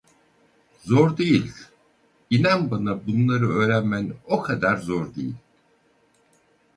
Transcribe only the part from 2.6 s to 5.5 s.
bana bunları öğrenmen o kadar zor değil.